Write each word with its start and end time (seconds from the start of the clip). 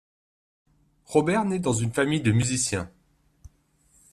Robert 1.05 1.45
naît 1.45 1.59
dans 1.59 1.73
une 1.73 1.93
famille 1.93 2.21
de 2.23 2.31
musiciens. 2.31 2.89